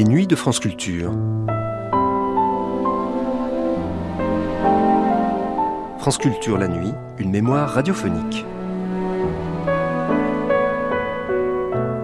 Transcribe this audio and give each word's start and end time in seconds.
les 0.00 0.04
nuits 0.04 0.26
de 0.26 0.34
France 0.34 0.60
Culture. 0.60 1.12
France 5.98 6.16
Culture 6.16 6.56
la 6.56 6.68
nuit, 6.68 6.90
une 7.18 7.30
mémoire 7.30 7.68
radiophonique. 7.68 8.46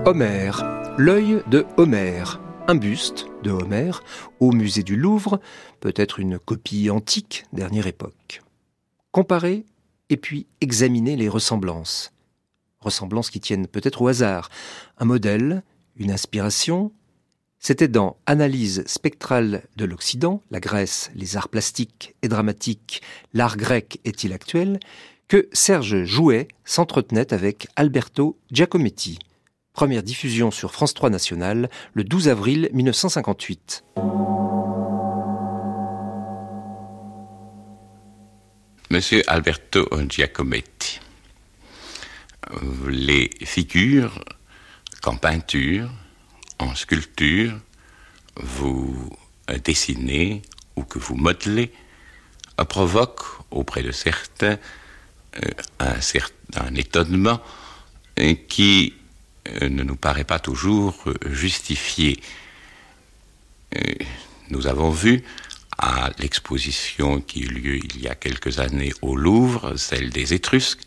Homère, 0.05 0.63
l'œil 0.99 1.43
de 1.47 1.65
Homère, 1.79 2.39
un 2.69 2.75
buste 2.75 3.29
de 3.43 3.51
Homère 3.51 4.03
au 4.41 4.53
musée 4.53 4.83
du 4.83 4.97
Louvre, 4.97 5.41
peut-être 5.81 6.21
une 6.21 6.39
copie 6.39 6.91
antique 6.91 7.47
dernière 7.55 7.87
époque. 7.87 8.43
Comparer 9.11 9.65
et 10.11 10.19
puis 10.19 10.47
examiner 10.61 11.17
les 11.17 11.31
ressemblances. 11.31 12.13
Ressemblances 12.81 13.31
qui 13.31 13.41
tiennent 13.41 13.67
peut-être 13.67 14.03
au 14.03 14.09
hasard. 14.09 14.51
Un 14.99 15.07
modèle, 15.07 15.63
une 15.97 16.11
inspiration. 16.11 16.93
C'était 17.69 17.89
dans 17.89 18.17
Analyse 18.27 18.85
spectrale 18.87 19.65
de 19.75 19.85
l'Occident, 19.85 20.41
la 20.53 20.61
Grèce, 20.61 21.11
les 21.17 21.37
arts 21.37 21.49
plastiques 21.49 22.15
et 22.23 22.29
dramatiques, 22.29 23.03
l'art 23.35 23.57
grec 23.57 23.99
est-il 24.05 24.33
actuel, 24.33 24.79
que 25.27 25.49
Serge 25.53 26.05
Jouet 26.05 26.47
s'entretenait 26.65 27.35
avec 27.35 27.67
Alberto 27.75 28.39
Giacometti. 28.53 29.19
Première 29.73 30.05
diffusion 30.05 30.53
sur 30.53 30.71
France 30.71 30.95
3 30.95 31.11
National 31.11 31.69
le 31.93 32.05
12 32.05 32.29
avril 32.29 32.71
1958. 32.73 33.83
Monsieur 38.91 39.25
Alberto 39.27 39.89
Giacometti, 40.09 41.01
les 42.87 43.29
figures 43.43 44.25
qu'en 45.03 45.17
peinture, 45.17 45.91
en 46.59 46.75
sculpture, 46.75 47.59
vous 48.37 49.17
dessinez 49.65 50.43
ou 50.77 50.83
que 50.83 50.99
vous 50.99 51.15
modelez 51.17 51.73
provoquent 52.65 53.43
auprès 53.51 53.83
de 53.83 53.93
certains 53.93 54.59
euh, 55.45 55.99
un, 56.55 56.75
étonnement 56.75 57.41
euh, 58.19 58.35
qui 58.49 58.95
euh, 59.49 59.69
ne 59.69 59.83
nous 59.83 59.97
paraît 59.97 60.25
pas 60.25 60.39
toujours 60.39 61.05
justifié. 61.27 62.21
Nous 64.49 64.67
avons 64.67 64.91
vu 64.91 65.23
à 65.77 66.11
l'exposition 66.19 67.21
qui 67.21 67.41
eut 67.41 67.49
lieu 67.49 67.77
il 67.77 68.01
y 68.01 68.09
a 68.09 68.15
quelques 68.15 68.59
années 68.59 68.93
au 69.03 69.17
Louvre, 69.17 69.77
celle 69.77 70.09
des 70.11 70.33
Étrusques, 70.33 70.81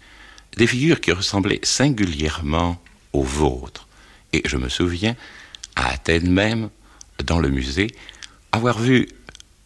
des 0.58 0.66
figures 0.66 1.02
qui 1.02 1.12
ressemblaient 1.12 1.60
singulièrement 1.62 2.82
aux 3.14 3.24
vôtres. 3.24 3.88
Et 4.34 4.42
je 4.46 4.58
me 4.58 4.70
souviens, 4.70 5.16
à 5.80 5.94
Athènes 5.94 6.30
même, 6.30 6.70
dans 7.24 7.40
le 7.40 7.50
musée, 7.50 7.88
avoir 8.52 8.78
vu 8.80 9.08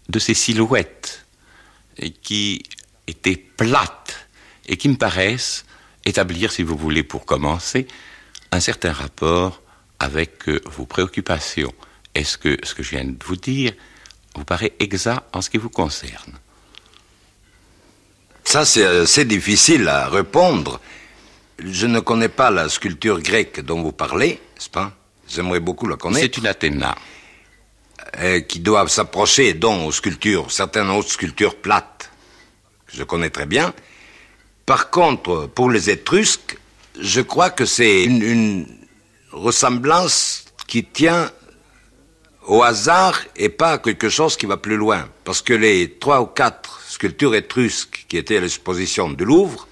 de 0.09 0.19
ces 0.19 0.33
silhouettes 0.33 1.25
qui 2.21 2.63
étaient 3.07 3.35
plates 3.35 4.27
et 4.67 4.77
qui 4.77 4.89
me 4.89 4.95
paraissent 4.95 5.65
établir, 6.05 6.51
si 6.51 6.63
vous 6.63 6.77
voulez, 6.77 7.03
pour 7.03 7.25
commencer, 7.25 7.87
un 8.51 8.59
certain 8.59 8.93
rapport 8.93 9.61
avec 9.99 10.47
euh, 10.49 10.61
vos 10.65 10.85
préoccupations. 10.85 11.73
Est-ce 12.13 12.37
que 12.37 12.57
ce 12.63 12.75
que 12.75 12.83
je 12.83 12.91
viens 12.91 13.05
de 13.05 13.23
vous 13.23 13.35
dire 13.35 13.73
vous 14.35 14.45
paraît 14.45 14.73
exact 14.79 15.23
en 15.33 15.41
ce 15.41 15.49
qui 15.49 15.57
vous 15.57 15.69
concerne? 15.69 16.33
Ça, 18.43 18.65
c'est 18.65 18.85
assez 18.85 19.25
difficile 19.25 19.87
à 19.87 20.09
répondre. 20.09 20.79
Je 21.57 21.87
ne 21.87 21.99
connais 21.99 22.29
pas 22.29 22.51
la 22.51 22.69
sculpture 22.69 23.21
grecque 23.21 23.61
dont 23.61 23.81
vous 23.81 23.93
parlez, 23.93 24.39
n'est-ce 24.55 24.69
pas? 24.69 24.95
J'aimerais 25.33 25.59
beaucoup 25.59 25.87
la 25.87 25.97
connaître. 25.97 26.21
C'est 26.21 26.37
une 26.37 26.47
Athéna. 26.47 26.95
Euh, 28.19 28.41
qui 28.41 28.59
doit 28.59 28.87
s'approcher 28.87 29.55
donc 29.55 29.87
aux 29.87 29.91
sculptures, 29.91 30.51
certaines 30.51 30.89
autres 30.89 31.09
sculptures 31.09 31.55
plates, 31.55 32.11
que 32.85 32.95
je 32.95 33.03
connais 33.03 33.31
très 33.31 33.47
bien. 33.47 33.73
Par 34.67 34.91
contre, 34.91 35.47
pour 35.47 35.71
les 35.71 35.89
Étrusques, 35.89 36.57
je 36.99 37.21
crois 37.21 37.49
que 37.49 37.65
c'est 37.65 38.03
une 38.03 38.67
ressemblance 39.31 40.45
qui 40.67 40.83
tient 40.83 41.31
au 42.45 42.61
hasard 42.61 43.19
et 43.35 43.49
pas 43.49 43.79
quelque 43.79 44.09
chose 44.09 44.37
qui 44.37 44.45
va 44.45 44.57
plus 44.57 44.77
loin. 44.77 45.09
Parce 45.23 45.41
que 45.41 45.53
les 45.53 45.97
trois 45.97 46.21
ou 46.21 46.27
quatre 46.27 46.81
sculptures 46.87 47.33
étrusques 47.33 48.05
qui 48.07 48.17
étaient 48.17 48.37
à 48.37 48.41
l'exposition 48.41 49.09
du 49.09 49.25
Louvre, 49.25 49.67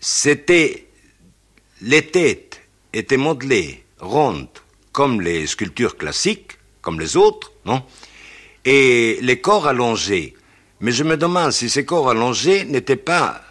c'était, 0.00 0.88
les 1.80 2.06
têtes 2.06 2.60
étaient 2.92 3.16
modelées 3.16 3.84
rondes 4.00 4.48
comme 4.92 5.20
les 5.20 5.46
sculptures 5.46 5.96
classiques, 5.96 6.58
comme 6.80 6.98
les 7.00 7.16
autres, 7.16 7.52
non? 7.64 7.82
Et 8.64 9.18
les 9.22 9.40
corps 9.40 9.66
allongés. 9.66 10.34
Mais 10.80 10.92
je 10.92 11.04
me 11.04 11.16
demande 11.16 11.52
si 11.52 11.70
ces 11.70 11.84
corps 11.84 12.10
allongés 12.10 12.64
n'étaient 12.64 12.96
pas 12.96 13.42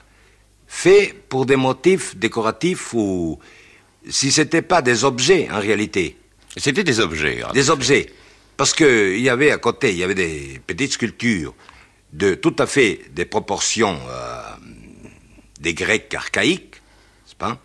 faits 0.67 1.27
pour 1.29 1.45
des 1.45 1.55
motifs 1.55 2.15
décoratifs 2.15 2.93
ou 2.93 3.39
si 4.09 4.31
c'était 4.31 4.61
pas 4.61 4.81
des 4.81 5.03
objets 5.03 5.47
en 5.51 5.59
réalité. 5.59 6.17
C'était 6.55 6.83
des 6.83 6.99
objets. 6.99 7.41
Des 7.53 7.69
objets. 7.69 8.11
Parce 8.55 8.73
qu'il 8.73 9.19
y 9.19 9.29
avait 9.29 9.51
à 9.51 9.57
côté, 9.57 9.91
il 9.91 9.97
y 9.97 10.03
avait 10.03 10.15
des 10.15 10.59
petites 10.65 10.93
sculptures 10.93 11.53
de 12.13 12.33
tout 12.33 12.55
à 12.59 12.65
fait 12.65 13.01
des 13.11 13.25
proportions 13.25 13.99
euh, 14.09 14.41
des 15.59 15.73
Grecs 15.73 16.13
archaïques, 16.13 16.81
pas? 17.37 17.59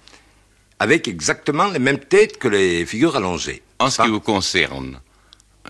Avec 0.82 1.06
exactement 1.06 1.68
les 1.68 1.78
mêmes 1.78 2.00
têtes 2.00 2.38
que 2.38 2.48
les 2.48 2.84
figures 2.86 3.14
allongées. 3.16 3.62
En 3.78 3.88
ce 3.88 4.02
qui 4.02 4.08
vous 4.08 4.20
concerne, 4.20 5.00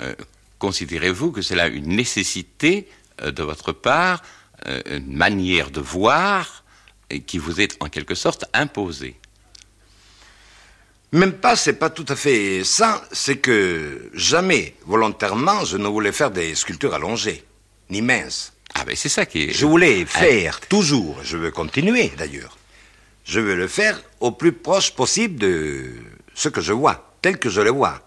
euh, 0.00 0.14
considérez-vous 0.58 1.32
que 1.32 1.42
c'est 1.42 1.54
là 1.54 1.66
une 1.68 1.88
nécessité 1.88 2.88
euh, 3.20 3.30
de 3.30 3.42
votre 3.42 3.72
part, 3.72 4.22
une 4.86 5.16
manière 5.16 5.72
de 5.72 5.80
voir 5.80 6.62
qui 7.26 7.38
vous 7.38 7.60
est 7.60 7.76
en 7.80 7.88
quelque 7.88 8.14
sorte 8.14 8.44
imposée? 8.54 9.16
Même 11.10 11.32
pas, 11.32 11.56
c'est 11.56 11.74
pas 11.74 11.90
tout 11.90 12.06
à 12.08 12.16
fait 12.16 12.62
ça, 12.64 13.02
c'est 13.12 13.36
que 13.36 14.08
jamais, 14.14 14.76
volontairement, 14.86 15.64
je 15.64 15.76
ne 15.76 15.88
voulais 15.88 16.12
faire 16.12 16.30
des 16.30 16.54
sculptures 16.54 16.94
allongées, 16.94 17.44
ni 17.90 18.00
minces. 18.00 18.54
Ah 18.74 18.84
ben 18.86 18.96
c'est 18.96 19.10
ça 19.10 19.26
qui 19.26 19.42
est... 19.42 19.52
Je 19.52 19.66
voulais 19.66 20.06
faire 20.06 20.60
toujours, 20.60 21.18
je 21.22 21.36
veux 21.36 21.50
continuer 21.50 22.10
d'ailleurs, 22.16 22.56
je 23.24 23.40
veux 23.40 23.56
le 23.56 23.68
faire 23.68 24.00
au 24.20 24.32
plus 24.32 24.52
proche 24.52 24.92
possible 24.92 25.38
de 25.38 25.90
ce 26.34 26.48
que 26.48 26.60
je 26.60 26.72
vois, 26.72 27.14
tel 27.22 27.38
que 27.38 27.50
je 27.50 27.60
le 27.60 27.70
vois. 27.70 28.00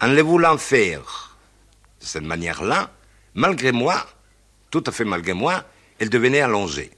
En 0.00 0.08
les 0.08 0.22
voulant 0.22 0.58
faire 0.58 1.36
de 2.00 2.06
cette 2.06 2.24
manière-là, 2.24 2.90
malgré 3.34 3.72
moi, 3.72 4.06
tout 4.70 4.84
à 4.86 4.92
fait 4.92 5.04
malgré 5.04 5.32
moi, 5.32 5.64
elles 5.98 6.10
devenaient 6.10 6.40
allongées. 6.40 6.90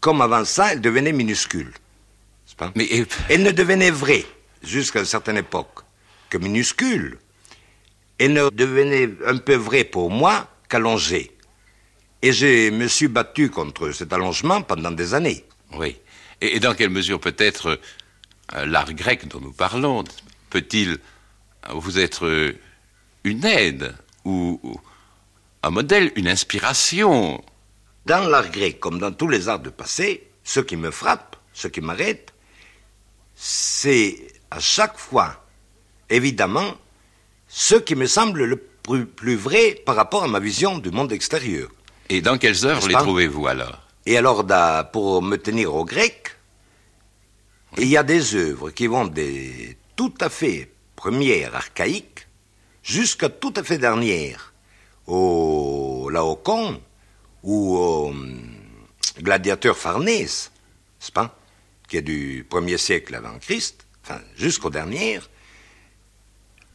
Comme 0.00 0.20
avant 0.20 0.44
ça, 0.44 0.72
elles 0.72 0.80
devenaient 0.80 1.12
minuscules. 1.12 1.72
Mais 2.74 2.88
elle 3.28 3.42
ne 3.42 3.50
devenait 3.50 3.90
vraie, 3.90 4.24
jusqu'à 4.62 5.00
une 5.00 5.06
certaine 5.06 5.38
époque, 5.38 5.80
que 6.28 6.38
minuscule. 6.38 7.18
Elle 8.18 8.34
ne 8.34 8.50
devenait 8.50 9.10
un 9.26 9.38
peu 9.38 9.54
vraie 9.56 9.84
pour 9.84 10.10
moi 10.10 10.46
qu'allongée. 10.68 11.36
Et 12.20 12.32
je 12.32 12.70
me 12.70 12.86
suis 12.86 13.08
battu 13.08 13.50
contre 13.50 13.90
cet 13.90 14.12
allongement 14.12 14.62
pendant 14.62 14.92
des 14.92 15.14
années. 15.14 15.44
Oui. 15.74 15.96
Et, 16.42 16.58
dans 16.58 16.74
quelle 16.74 16.90
mesure 16.90 17.20
peut-être 17.20 17.78
euh, 18.54 18.66
l'art 18.66 18.92
grec 18.92 19.28
dont 19.28 19.40
nous 19.40 19.52
parlons 19.52 20.02
peut-il 20.50 20.98
vous 21.70 22.00
être 22.00 22.26
euh, 22.26 22.58
une 23.22 23.44
aide 23.44 23.94
ou, 24.24 24.58
ou 24.64 24.80
un 25.62 25.70
modèle, 25.70 26.10
une 26.16 26.26
inspiration? 26.26 27.42
Dans 28.06 28.28
l'art 28.28 28.50
grec, 28.50 28.80
comme 28.80 28.98
dans 28.98 29.12
tous 29.12 29.28
les 29.28 29.48
arts 29.48 29.60
de 29.60 29.70
passé, 29.70 30.28
ce 30.42 30.58
qui 30.58 30.76
me 30.76 30.90
frappe, 30.90 31.36
ce 31.52 31.68
qui 31.68 31.80
m'arrête, 31.80 32.34
c'est 33.36 34.16
à 34.50 34.58
chaque 34.58 34.98
fois, 34.98 35.46
évidemment, 36.10 36.74
ce 37.46 37.76
qui 37.76 37.94
me 37.94 38.06
semble 38.06 38.44
le 38.44 38.56
plus, 38.56 39.36
vrai 39.36 39.80
par 39.86 39.94
rapport 39.94 40.24
à 40.24 40.28
ma 40.28 40.40
vision 40.40 40.78
du 40.78 40.90
monde 40.90 41.12
extérieur. 41.12 41.68
Et 42.08 42.20
dans 42.20 42.36
quelles 42.36 42.66
heures 42.66 42.84
les 42.88 42.94
trouvez-vous 42.94 43.46
alors? 43.46 43.78
Et 44.06 44.16
alors, 44.16 44.44
pour 44.92 45.22
me 45.22 45.36
tenir 45.36 45.74
au 45.74 45.84
grec, 45.84 46.36
il 47.78 47.88
y 47.88 47.96
a 47.96 48.02
des 48.02 48.34
œuvres 48.34 48.70
qui 48.70 48.86
vont 48.86 49.06
des 49.06 49.76
tout 49.96 50.14
à 50.20 50.28
fait 50.28 50.70
premières, 50.96 51.54
archaïques, 51.54 52.26
jusqu'à 52.82 53.28
tout 53.28 53.52
à 53.56 53.62
fait 53.62 53.78
dernières, 53.78 54.52
au 55.06 56.08
Laocoon 56.10 56.80
ou 57.42 57.76
au 57.76 58.08
hum, 58.08 58.40
gladiateur 59.20 59.76
Farnèse, 59.76 60.50
pas 61.14 61.36
qui 61.88 61.98
est 61.98 62.02
du 62.02 62.46
premier 62.48 62.78
siècle 62.78 63.14
avant 63.14 63.38
Christ, 63.38 63.86
enfin 64.02 64.20
jusqu'au 64.36 64.70
dernier, 64.70 65.20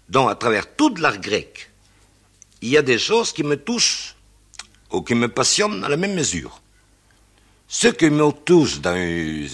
dont 0.09 0.27
à 0.27 0.35
travers 0.35 0.75
toute 0.75 0.99
l'art 0.99 1.17
grec, 1.17 1.71
il 2.61 2.69
y 2.69 2.77
a 2.77 2.81
des 2.81 2.99
choses 2.99 3.33
qui 3.33 3.43
me 3.43 3.57
touchent 3.57 4.15
ou 4.91 5.01
qui 5.01 5.15
me 5.15 5.27
passionnent 5.27 5.83
à 5.83 5.89
la 5.89 5.97
même 5.97 6.13
mesure. 6.13 6.61
Ce 7.67 7.87
qui 7.89 8.09
me 8.09 8.31
touche 8.31 8.79
dans 8.79 8.95
une, 8.95 9.47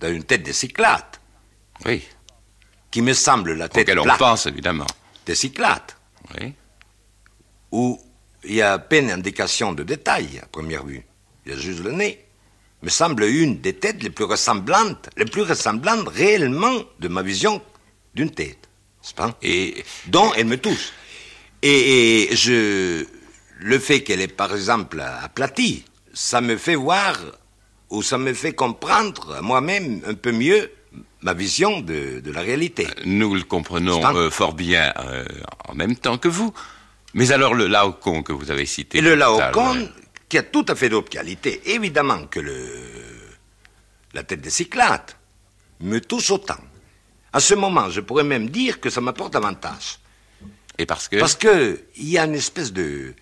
dans 0.00 0.08
une 0.12 0.24
tête 0.24 0.44
de 0.44 0.52
Cyclate, 0.52 1.20
oui. 1.84 2.02
qui 2.90 3.00
me 3.02 3.12
semble 3.12 3.52
la 3.54 3.68
tête 3.68 3.88
Auquel 3.88 3.98
on 4.00 4.16
pense 4.16 4.46
évidemment. 4.46 4.86
des 5.26 5.34
Cyclates, 5.34 5.96
Oui. 6.40 6.52
où 7.70 8.00
il 8.44 8.54
y 8.56 8.62
a 8.62 8.72
à 8.74 8.78
peine 8.78 9.10
indication 9.10 9.72
de 9.72 9.82
détail 9.84 10.40
à 10.42 10.46
première 10.46 10.84
vue. 10.84 11.04
Il 11.46 11.52
y 11.52 11.54
a 11.54 11.58
juste 11.58 11.80
le 11.80 11.92
nez. 11.92 12.24
Me 12.82 12.90
semble 12.90 13.24
une 13.24 13.60
des 13.60 13.74
têtes 13.76 14.02
les 14.02 14.10
plus 14.10 14.24
ressemblantes, 14.24 15.08
les 15.16 15.24
plus 15.24 15.42
ressemblantes 15.42 16.08
réellement 16.08 16.74
de 16.98 17.08
ma 17.08 17.22
vision 17.22 17.62
d'une 18.14 18.30
tête. 18.30 18.68
pas? 19.16 19.36
Et 19.42 19.82
dont 20.06 20.32
elle 20.34 20.46
me 20.46 20.58
touche. 20.58 20.92
Et, 21.62 22.24
et 22.30 22.36
je, 22.36 23.06
le 23.60 23.78
fait 23.78 24.02
qu'elle 24.02 24.20
est 24.20 24.28
par 24.28 24.54
exemple 24.54 25.00
aplatie, 25.00 25.84
ça 26.12 26.40
me 26.42 26.58
fait 26.58 26.74
voir 26.74 27.16
ou 27.90 28.02
ça 28.02 28.18
me 28.18 28.32
fait 28.34 28.52
comprendre 28.54 29.40
moi-même 29.42 30.00
un 30.06 30.14
peu 30.14 30.32
mieux 30.32 30.70
ma 31.22 31.32
vision 31.34 31.80
de, 31.80 32.20
de 32.20 32.30
la 32.30 32.40
réalité. 32.42 32.86
nous 33.04 33.34
le 33.34 33.42
comprenons 33.42 34.04
un- 34.04 34.14
euh, 34.14 34.30
fort 34.30 34.52
bien 34.54 34.92
euh, 34.98 35.24
en 35.68 35.74
même 35.74 35.96
temps 35.96 36.18
que 36.18 36.28
vous. 36.28 36.52
Mais 37.14 37.30
alors 37.32 37.54
le 37.54 37.66
Laocoon 37.66 38.22
que 38.22 38.32
vous 38.32 38.50
avez 38.50 38.66
cité. 38.66 38.98
Et 38.98 39.00
le 39.00 39.14
Laocoon, 39.14 39.88
qui 40.28 40.36
a 40.38 40.42
tout 40.42 40.64
à 40.68 40.74
fait 40.74 40.88
d'autres 40.88 41.10
qualités, 41.10 41.62
évidemment 41.72 42.26
que 42.26 42.40
le, 42.40 42.66
la 44.12 44.22
tête 44.24 44.40
des 44.40 44.50
Cyclates, 44.50 45.16
me 45.80 46.00
touche 46.00 46.30
autant. 46.30 46.58
À 47.32 47.40
ce 47.40 47.54
moment, 47.54 47.88
je 47.90 48.00
pourrais 48.00 48.24
même 48.24 48.48
dire 48.50 48.80
que 48.80 48.90
ça 48.90 49.00
m'apporte 49.00 49.34
avantage. 49.36 49.98
Et 50.78 50.86
parce 50.86 51.08
que 51.08 51.16
Parce 51.18 51.36
que 51.36 51.80
il 51.96 52.08
y 52.08 52.18
a 52.18 52.24
une 52.24 52.34
espèce 52.34 52.72
de. 52.72 53.14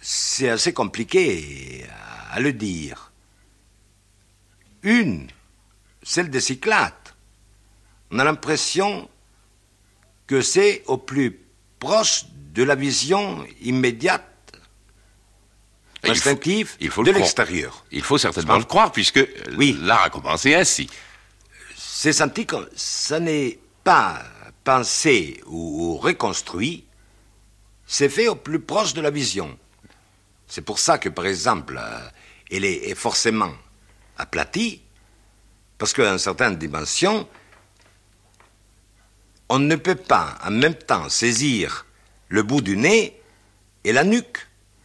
C'est 0.00 0.48
assez 0.48 0.72
compliqué 0.72 1.84
à, 1.90 2.34
à 2.36 2.40
le 2.40 2.52
dire. 2.52 3.11
Une, 4.82 5.28
celle 6.02 6.30
des 6.30 6.40
Cyclates. 6.40 7.14
On 8.10 8.18
a 8.18 8.24
l'impression 8.24 9.08
que 10.26 10.40
c'est 10.40 10.82
au 10.86 10.98
plus 10.98 11.38
proche 11.78 12.24
de 12.54 12.62
la 12.62 12.74
vision 12.74 13.44
immédiate, 13.60 14.28
Il 16.04 16.08
faut- 16.08 16.12
instinctive 16.12 16.76
il 16.80 16.90
faut 16.90 17.02
de 17.04 17.12
l'extérieur. 17.12 17.84
il 17.90 18.02
faut 18.02 18.18
certainement 18.18 18.58
le 18.58 18.64
croire 18.64 18.90
puisque 18.92 19.20
Oui. 19.56 19.78
l'art 19.80 20.02
a 20.04 20.10
commencé 20.10 20.54
ainsi. 20.54 20.88
c'est 21.76 22.12
senti 22.12 22.44
que 22.46 22.56
ça 22.74 23.20
n'est 23.20 23.58
pas 23.84 24.22
pensé 24.64 25.40
ou, 25.46 25.92
ou 25.92 25.96
reconstruit, 25.98 26.84
c'est 27.86 28.08
fait 28.08 28.26
au 28.28 28.34
plus 28.34 28.58
proche 28.60 28.92
de 28.94 29.00
la 29.00 29.10
vision. 29.10 29.56
C'est 30.48 30.62
pour 30.62 30.78
ça 30.80 30.98
que, 30.98 31.08
par 31.08 31.26
exemple, 31.26 31.78
euh, 31.80 32.00
elle 32.50 32.64
est, 32.64 32.90
est 32.90 32.94
forcément 32.96 33.52
aplatie, 34.18 34.82
parce 35.78 35.92
qu'à 35.92 36.10
une 36.12 36.18
certaine 36.18 36.56
dimension, 36.56 37.28
on 39.48 39.58
ne 39.58 39.76
peut 39.76 39.96
pas 39.96 40.38
en 40.44 40.50
même 40.50 40.74
temps 40.74 41.08
saisir 41.08 41.86
le 42.28 42.42
bout 42.42 42.60
du 42.60 42.76
nez 42.76 43.20
et 43.84 43.92
la 43.92 44.04
nuque 44.04 44.38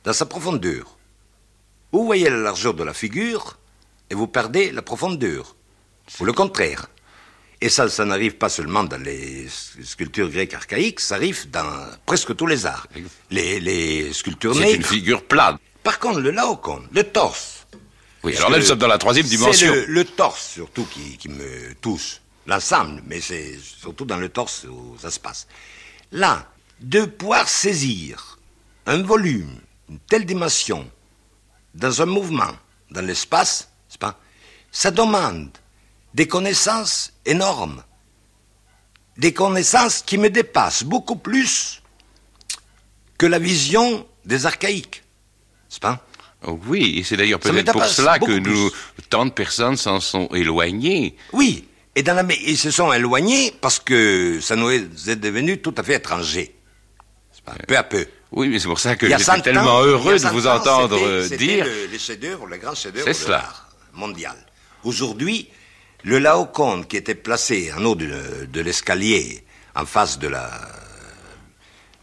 dans 0.03 0.13
sa 0.13 0.25
profondeur. 0.25 0.97
Vous 1.91 2.05
voyez 2.05 2.29
la 2.29 2.37
largeur 2.37 2.73
de 2.73 2.83
la 2.83 2.93
figure 2.93 3.57
et 4.09 4.15
vous 4.15 4.27
perdez 4.27 4.71
la 4.71 4.81
profondeur. 4.81 5.55
Ou 6.19 6.25
le 6.25 6.33
contraire. 6.33 6.87
Et 7.59 7.69
ça, 7.69 7.89
ça 7.89 8.05
n'arrive 8.05 8.35
pas 8.35 8.49
seulement 8.49 8.83
dans 8.83 9.01
les 9.01 9.47
sculptures 9.49 10.29
grecques 10.29 10.53
archaïques, 10.53 10.99
ça 10.99 11.15
arrive 11.15 11.49
dans 11.49 11.87
presque 12.05 12.35
tous 12.35 12.45
les 12.45 12.65
arts. 12.65 12.87
Les, 13.31 13.59
les 13.59 14.13
sculptures 14.13 14.53
C'est 14.55 14.75
une 14.75 14.83
figure 14.83 15.23
plate. 15.25 15.57
Par 15.83 15.97
contre, 15.97 16.19
le 16.19 16.31
laocoon, 16.31 16.83
le 16.91 17.03
torse. 17.03 17.56
Oui, 18.23 18.35
alors 18.37 18.49
là 18.49 18.57
nous 18.57 18.65
sommes 18.65 18.79
dans 18.79 18.87
la 18.87 18.97
troisième 18.97 19.25
dimension. 19.27 19.73
C'est 19.73 19.85
le, 19.85 19.85
le 19.85 20.05
torse 20.05 20.47
surtout 20.53 20.85
qui, 20.85 21.17
qui 21.17 21.29
me 21.29 21.73
touche. 21.75 22.19
L'ensemble, 22.47 23.03
mais 23.05 23.19
c'est 23.19 23.59
surtout 23.59 24.05
dans 24.05 24.15
le 24.15 24.29
torse 24.29 24.63
où 24.63 24.95
ça 24.97 25.11
se 25.11 25.19
passe. 25.19 25.47
Là, 26.13 26.49
de 26.79 27.03
pouvoir 27.03 27.49
saisir 27.49 28.39
un 28.85 29.03
volume, 29.03 29.59
une 29.89 29.99
telle 29.99 30.25
dimension, 30.25 30.89
dans 31.75 32.01
un 32.01 32.05
mouvement, 32.05 32.53
dans 32.89 33.05
l'espace, 33.05 33.67
c'est 33.89 33.99
pas, 33.99 34.17
ça 34.71 34.91
demande 34.91 35.49
des 36.13 36.27
connaissances 36.27 37.11
énormes. 37.25 37.83
Des 39.17 39.33
connaissances 39.33 40.01
qui 40.01 40.17
me 40.17 40.29
dépassent 40.29 40.83
beaucoup 40.83 41.17
plus 41.17 41.81
que 43.17 43.25
la 43.25 43.39
vision 43.39 44.07
des 44.23 44.45
archaïques. 44.45 45.03
C'est 45.67 45.81
pas 45.81 46.06
Oui, 46.45 46.99
et 46.99 47.03
c'est 47.03 47.17
d'ailleurs 47.17 47.39
peut-être 47.39 47.71
pour 47.71 47.85
cela 47.85 48.19
que 48.19 48.31
nous, 48.31 48.69
plus. 48.69 49.03
tant 49.09 49.25
de 49.25 49.31
personnes 49.31 49.75
s'en 49.75 49.99
sont 49.99 50.27
éloignées. 50.33 51.15
Oui, 51.33 51.67
et 51.95 52.03
dans 52.03 52.13
la, 52.13 52.23
ils 52.45 52.57
se 52.57 52.69
sont 52.71 52.93
éloignés 52.93 53.51
parce 53.59 53.79
que 53.79 54.39
ça 54.39 54.55
nous 54.55 54.69
est 54.69 55.15
devenu 55.15 55.57
tout 55.59 55.73
à 55.77 55.83
fait 55.83 55.95
étranger. 55.95 56.53
Peu 57.67 57.77
à 57.77 57.83
peu. 57.83 58.05
Oui, 58.31 58.49
mais 58.49 58.59
c'est 58.59 58.67
pour 58.67 58.79
ça 58.79 58.95
que 58.95 59.07
j'étais 59.07 59.23
100 59.23 59.39
tellement 59.41 59.77
ans- 59.77 59.83
heureux 59.83 60.13
de 60.13 60.17
100 60.19 60.31
vous 60.33 60.47
entendre 60.47 60.99
euh, 61.01 61.27
dire. 61.29 61.65
le- 61.65 61.85
les 61.91 61.97
chefs-d'œuvre, 61.99 62.45
les 62.47 62.57
grands 62.59 62.75
chefs-d'œuvre 62.75 63.11
C'est 63.11 63.25
de 63.25 63.31
l'art 63.31 63.69
mondial. 63.93 64.35
Aujourd'hui, 64.83 65.47
le 66.03 66.19
Laocoon 66.19 66.83
qui 66.83 66.97
était 66.97 67.15
placé 67.15 67.71
en 67.75 67.83
haut 67.85 67.95
de, 67.95 68.45
de 68.51 68.61
l'escalier, 68.61 69.43
en 69.75 69.85
face 69.85 70.19
de 70.19 70.27
la 70.27 70.49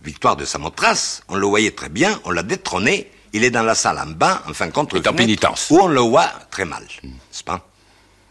victoire 0.03 0.37
de 0.37 0.45
Samothrace, 0.45 1.23
on 1.29 1.37
le 1.37 1.47
voyait 1.47 1.71
très 1.73 1.89
bien, 1.89 2.19
on 2.25 2.31
l'a 2.31 2.43
détrôné, 2.43 3.11
il 3.35 3.45
est 3.45 3.51
dans 3.51 3.63
la 3.65 3.75
salle 3.75 3.99
en 3.99 4.07
bas, 4.07 4.43
est 4.47 4.51
en 4.51 4.55
fenêtre, 4.55 5.13
pénitence. 5.15 5.69
où 5.71 5.79
on 5.81 5.89
le 5.89 6.01
voit 6.01 6.29
très 6.51 6.65
mal. 6.65 6.87
C'est 7.31 7.45
pas? 7.45 7.69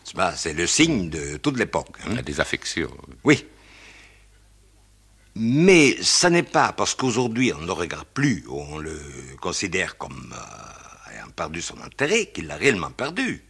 C'est 0.04 0.16
pas- 0.16 0.36
C'est 0.36 0.54
le 0.54 0.66
signe 0.66 1.10
de 1.10 1.38
toute 1.38 1.58
l'époque. 1.58 1.90
hein. 2.00 2.08
Il 2.12 2.16
y 2.16 2.20
a 2.20 2.22
des 2.24 2.40
affections. 2.40 2.90
Oui. 3.24 3.46
Mais 5.36 6.02
ça 6.02 6.30
n'est 6.30 6.44
pas 6.44 6.74
parce 6.74 6.94
qu'aujourd'hui 6.96 7.52
on 7.54 7.62
ne 7.62 7.66
le 7.66 7.72
regarde 7.74 8.06
plus, 8.14 8.46
ou 8.48 8.60
on 8.62 8.78
le 8.78 9.00
considère 9.42 9.98
comme 9.98 10.34
euh, 10.34 11.12
ayant 11.14 11.30
perdu 11.36 11.62
son 11.62 11.82
intérêt, 11.82 12.28
qu'il 12.28 12.48
l'a 12.48 12.56
réellement 12.56 12.92
perdu. 12.92 13.44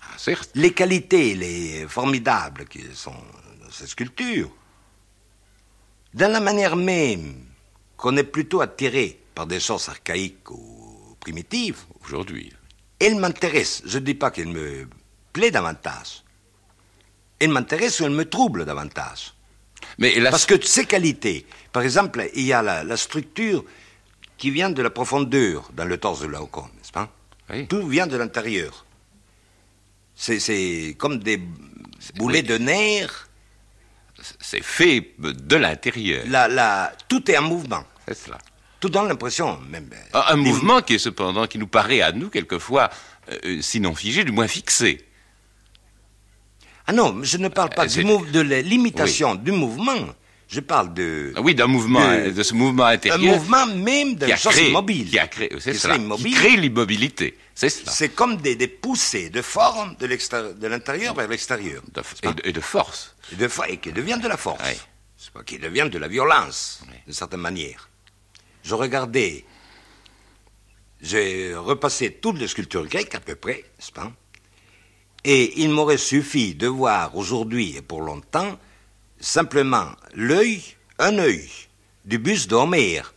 Ah, 0.00 0.14
certes. 0.16 0.50
Les 0.54 0.72
qualités, 0.72 1.34
les 1.34 1.86
formidables 1.88 2.64
qui 2.66 2.82
sont 2.94 3.10
dans 3.12 3.70
ces 3.72 3.86
sculptures, 3.88 4.50
dans 6.14 6.30
la 6.32 6.40
manière 6.40 6.76
même 6.76 7.34
qu'on 7.96 8.16
est 8.16 8.24
plutôt 8.24 8.60
attiré 8.60 9.20
par 9.36 9.46
des 9.46 9.60
choses 9.60 9.88
archaïques 9.90 10.50
ou 10.50 11.14
primitives, 11.20 11.80
Aujourd'hui. 12.04 12.50
elle 12.98 13.16
m'intéresse. 13.16 13.82
Je 13.84 13.98
ne 13.98 14.04
dis 14.04 14.14
pas 14.14 14.30
qu'elle 14.30 14.48
me 14.48 14.88
plaît 15.32 15.50
davantage. 15.50 16.24
Elle 17.38 17.50
m'intéresse 17.50 18.00
ou 18.00 18.04
elle 18.06 18.12
me 18.12 18.24
trouble 18.28 18.64
davantage. 18.64 19.34
Mais 19.98 20.18
la, 20.18 20.30
Parce 20.30 20.46
que 20.46 20.60
ces 20.64 20.86
qualités, 20.86 21.46
par 21.70 21.82
exemple, 21.82 22.26
il 22.34 22.44
y 22.46 22.52
a 22.54 22.62
la, 22.62 22.82
la 22.82 22.96
structure 22.96 23.62
qui 24.38 24.50
vient 24.50 24.70
de 24.70 24.80
la 24.82 24.88
profondeur 24.88 25.70
dans 25.74 25.84
le 25.84 25.98
torse 25.98 26.20
de 26.20 26.26
Laocoon, 26.28 26.70
n'est-ce 26.78 26.92
pas? 26.92 27.12
Oui. 27.50 27.68
Tout 27.68 27.86
vient 27.86 28.06
de 28.06 28.16
l'intérieur. 28.16 28.86
C'est- 30.14 30.96
comme 30.96 31.18
des 31.18 31.38
boulets 32.16 32.42
de 32.42 32.56
nerfs. 32.56 33.28
c'est 34.40 34.62
fait 34.64 35.12
de 35.18 35.56
l'intérieur. 35.56 36.24
Tout 37.06 37.30
est 37.30 37.36
en 37.36 37.42
mouvement. 37.42 37.84
C'est 38.08 38.16
cela. 38.16 38.38
Tout 38.86 38.90
donne 38.92 39.08
l'impression, 39.08 39.58
même. 39.68 39.90
euh, 39.92 40.18
Un, 40.28 40.34
un 40.34 40.36
mouvement 40.36 40.80
qui 40.80 40.94
est 40.94 40.98
cependant, 40.98 41.48
qui 41.48 41.58
nous 41.58 41.66
paraît 41.66 42.02
à 42.02 42.12
nous 42.12 42.28
quelquefois, 42.30 42.88
euh, 43.44 43.58
sinon 43.60 43.96
figé, 43.96 44.22
du 44.22 44.30
moins 44.30 44.46
fixé. 44.46 45.04
Ah 46.86 46.92
non, 46.92 47.18
je 47.24 47.36
ne 47.36 47.48
parle 47.48 47.70
pas 47.70 47.84
Euh, 47.84 47.86
du 47.88 48.30
de 48.30 48.40
la 48.40 48.62
l'imitation 48.62 49.34
du 49.34 49.50
mouvement. 49.50 50.14
Je 50.48 50.60
parle 50.60 50.94
de. 50.94 51.32
Ah 51.34 51.40
Oui, 51.40 51.56
d'un 51.56 51.66
mouvement, 51.66 51.98
De- 52.08 52.28
euh, 52.28 52.30
de 52.30 52.42
ce 52.44 52.54
mouvement 52.54 52.84
un 52.84 52.90
intérieur 52.92 53.34
mouvement 53.38 53.66
même 53.66 54.16
immobile. 54.68 55.10
qui 55.10 55.18
a 55.18 55.26
créé, 55.26 55.48
c'est 55.58 55.74
cela, 55.74 55.94
serait 55.94 55.96
qui 55.96 56.04
immobile. 56.04 56.34
crée 56.36 56.56
l'immobilité. 56.56 57.36
C'est 57.56 57.68
cela. 57.70 57.90
C'est 57.90 58.10
comme 58.10 58.36
des, 58.36 58.54
des 58.54 58.68
poussées 58.68 59.30
de 59.30 59.42
forme 59.42 59.96
de 59.98 60.66
l'intérieur 60.68 61.14
vers 61.16 61.26
l'extérieur. 61.26 61.82
Et, 62.22 62.28
de, 62.28 62.40
et 62.44 62.52
de 62.52 62.60
force. 62.60 63.16
Et, 63.32 63.34
de, 63.34 63.48
fo- 63.48 63.66
et 63.68 63.78
qui 63.78 63.90
devient 63.90 64.20
de 64.22 64.28
la 64.28 64.36
force. 64.36 64.62
Oui. 64.64 64.76
Pas 65.34 65.42
qui 65.42 65.58
devient 65.58 65.88
de 65.90 65.98
la 65.98 66.06
violence, 66.06 66.82
Oui. 66.86 66.94
d'une 67.06 67.12
certaine 67.14 67.40
manière. 67.40 67.88
Je 68.66 68.74
regardais, 68.74 69.44
j'ai 71.00 71.54
repassé 71.54 72.10
toutes 72.20 72.40
les 72.40 72.48
sculptures 72.48 72.88
grecques 72.88 73.14
à 73.14 73.20
peu 73.20 73.36
près, 73.36 73.64
n'est-ce 73.78 73.92
pas? 73.92 74.10
Et 75.22 75.62
il 75.62 75.70
m'aurait 75.70 75.98
suffi 75.98 76.56
de 76.56 76.66
voir 76.66 77.16
aujourd'hui 77.16 77.76
et 77.76 77.82
pour 77.82 78.00
longtemps 78.00 78.58
simplement 79.20 79.86
l'œil, 80.16 80.64
un 80.98 81.16
œil 81.18 81.48
du 82.04 82.18
buste 82.18 82.50
d'Homère, 82.50 83.14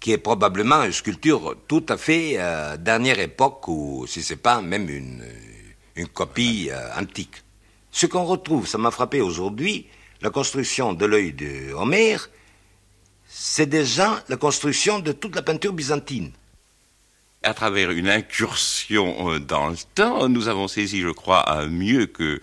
qui 0.00 0.12
est 0.12 0.18
probablement 0.18 0.84
une 0.84 0.92
sculpture 0.92 1.54
tout 1.68 1.84
à 1.90 1.98
fait 1.98 2.36
euh, 2.38 2.78
dernière 2.78 3.18
époque, 3.18 3.68
ou 3.68 4.06
si 4.06 4.22
c'est 4.22 4.36
pas 4.36 4.62
même 4.62 4.88
une, 4.88 5.22
une 5.96 6.08
copie 6.08 6.70
euh, 6.70 6.98
antique. 6.98 7.44
Ce 7.90 8.06
qu'on 8.06 8.24
retrouve, 8.24 8.66
ça 8.66 8.78
m'a 8.78 8.90
frappé 8.90 9.20
aujourd'hui, 9.20 9.86
la 10.22 10.30
construction 10.30 10.94
de 10.94 11.04
l'œil 11.04 11.34
de 11.34 11.74
Homère, 11.74 12.30
c'est 13.34 13.66
déjà 13.66 14.22
la 14.28 14.36
construction 14.36 14.98
de 14.98 15.12
toute 15.12 15.34
la 15.34 15.42
peinture 15.42 15.72
byzantine. 15.72 16.32
À 17.42 17.54
travers 17.54 17.90
une 17.90 18.08
incursion 18.08 19.32
euh, 19.32 19.40
dans 19.40 19.68
le 19.68 19.76
temps, 19.94 20.28
nous 20.28 20.48
avons 20.48 20.68
saisi, 20.68 21.00
je 21.00 21.08
crois, 21.08 21.66
mieux 21.66 22.06
que 22.06 22.40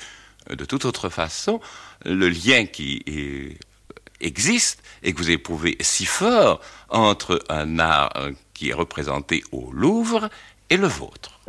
euh, 0.49 0.55
de 0.55 0.65
toute 0.65 0.85
autre 0.85 1.09
façon, 1.09 1.61
le 2.05 2.27
lien 2.27 2.65
qui 2.65 3.03
existe 4.19 4.81
et 5.03 5.13
que 5.13 5.17
vous 5.17 5.31
éprouvez 5.31 5.77
si 5.79 6.05
fort 6.05 6.59
entre 6.89 7.43
un 7.49 7.79
art 7.79 8.11
euh, 8.17 8.31
qui 8.53 8.69
est 8.69 8.73
représenté 8.73 9.43
au 9.51 9.71
Louvre 9.71 10.29
et 10.69 10.77
le 10.77 10.87
vôtre. 10.87 11.39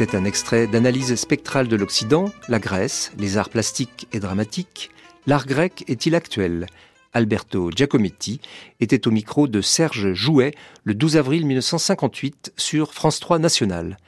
C'était 0.00 0.16
un 0.16 0.24
extrait 0.24 0.66
d'Analyse 0.66 1.14
spectrale 1.14 1.68
de 1.68 1.76
l'Occident, 1.76 2.32
la 2.48 2.58
Grèce, 2.58 3.12
les 3.18 3.36
arts 3.36 3.50
plastiques 3.50 4.08
et 4.14 4.18
dramatiques. 4.18 4.90
L'art 5.26 5.44
grec 5.44 5.84
est-il 5.88 6.14
actuel? 6.14 6.64
Alberto 7.12 7.70
Giacometti 7.70 8.40
était 8.80 9.06
au 9.06 9.10
micro 9.10 9.46
de 9.46 9.60
Serge 9.60 10.14
Jouet 10.14 10.54
le 10.84 10.94
12 10.94 11.18
avril 11.18 11.44
1958 11.44 12.54
sur 12.56 12.94
France 12.94 13.20
3 13.20 13.40
National. 13.40 13.98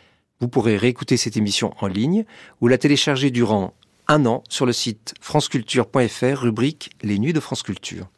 Vous 0.41 0.49
pourrez 0.49 0.79
réécouter 0.79 1.19
cette 1.19 1.37
émission 1.37 1.75
en 1.79 1.89
ligne 1.89 2.25
ou 2.63 2.69
la 2.69 2.79
télécharger 2.79 3.31
durant 3.31 3.75
un 4.09 4.25
an 4.25 4.45
sur 4.49 4.65
le 4.65 4.73
site 4.73 5.13
franceculture.fr 5.21 6.39
rubrique 6.39 6.93
Les 7.03 7.19
Nuits 7.19 7.35
de 7.35 7.41
France 7.41 7.63
Culture. 7.63 8.09